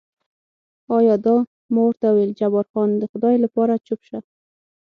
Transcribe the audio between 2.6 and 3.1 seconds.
خان، د